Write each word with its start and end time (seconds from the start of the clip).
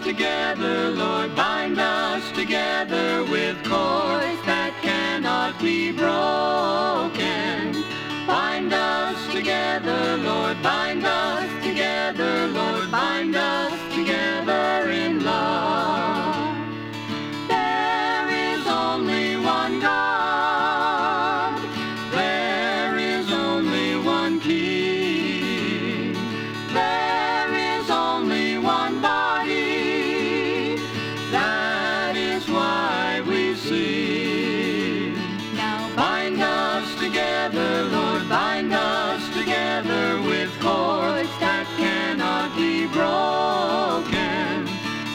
together, 0.00 0.90
Lord, 0.90 1.34
bind 1.36 1.78
us 1.78 2.30
together 2.32 3.24
with 3.24 3.56
cords 3.64 4.40
that 4.46 4.72
cannot 4.82 5.58
be 5.60 5.92
broken. 5.92 7.84
Bind 8.26 8.72
us 8.72 9.32
together, 9.32 10.16
Lord, 10.16 10.62
bind 10.62 11.04
us 11.04 11.48
together, 11.64 12.48
Lord, 12.48 12.90
bind 12.90 13.36
us 13.36 13.72
together 13.94 14.90
in 14.90 15.24
love. 15.24 16.56
There 17.48 18.28
is 18.30 18.66
only 18.66 19.36
one 19.36 19.80
God. 19.80 21.60
There 22.12 22.96
is 22.96 23.30
only 23.32 23.96
one 24.04 24.40
King. 24.40 24.75
Is 32.46 32.52
why 32.52 33.22
we 33.26 33.54
sing. 33.54 35.14
Now 35.54 35.94
Bind 35.96 36.40
us 36.40 36.94
together, 37.00 37.84
Lord, 37.84 38.28
bind 38.28 38.72
us 38.72 39.22
together 39.36 40.20
with 40.22 40.50
cords 40.60 41.30
that 41.40 41.66
cannot 41.76 42.56
be 42.56 42.86
broken. 42.88 44.68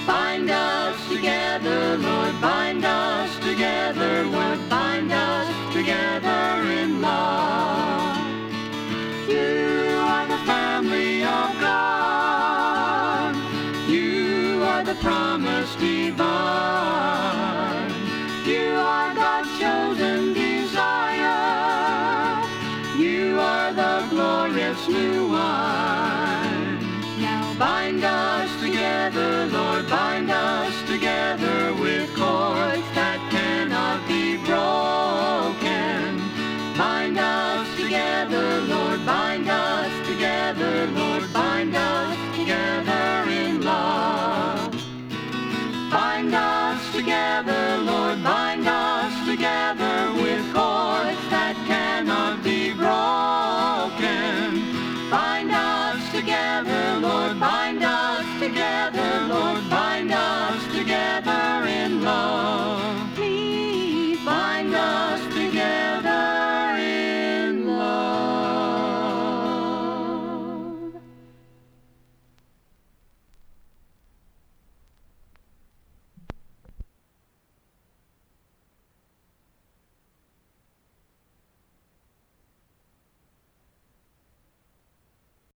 Bind 0.06 0.50
us 0.50 0.98
together, 1.10 1.98
Lord, 1.98 2.42
bind 2.42 2.86
us 2.86 3.30
together, 3.40 4.24
Lord, 4.26 4.70
bind 4.70 5.12
us 5.12 5.74
together 5.74 6.70
in 6.80 7.02
love. 7.02 8.18
You 9.28 9.98
are 10.00 10.28
the 10.28 10.42
family 10.46 11.24
of 11.24 11.50
God. 11.60 13.36
You 13.88 14.64
are 14.64 14.84
the 14.84 14.96
promise 14.96 15.76
divine. 15.76 17.01
Glorious 24.72 24.88
new 24.88 25.32
wine. 25.32 26.80
now 27.20 27.54
Bind 27.60 28.04
us 28.04 28.50
together, 28.62 29.48
Lord, 29.48 29.90
bind 29.90 30.32
us 30.32 30.74
together 30.88 31.74
with 31.74 32.08
cords 32.16 32.88
that 32.96 33.20
cannot 33.30 34.08
be 34.08 34.38
broken. 34.38 36.20
Bind 36.78 37.18
us 37.18 37.68
together, 37.76 38.62
Lord, 38.62 39.06
bind 39.06 39.50
us 39.50 40.08
together, 40.08 40.88
Lord, 40.88 41.34
bind 41.34 41.76
us 41.76 42.18
together 42.38 43.30
in 43.30 43.62
love. 43.62 44.72
Bind 45.92 46.34
us 46.34 46.96
together, 46.96 47.78
Lord, 47.84 48.24
bind 48.24 48.68
us 48.68 48.81